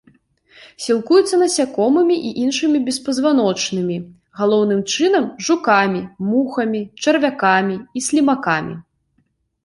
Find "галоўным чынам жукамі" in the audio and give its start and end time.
4.39-6.01